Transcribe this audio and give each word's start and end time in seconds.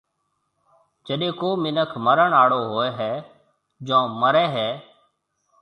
جڏي 1.05 1.29
ڪو 1.39 1.49
مِنک 1.63 1.89
مرڻ 2.05 2.29
آݪو 2.41 2.59
ھووَي 2.69 2.89
ھيََََ 2.99 3.11
جون 3.87 4.03
مرَي 4.21 4.45
ھيََََ۔ 4.55 4.67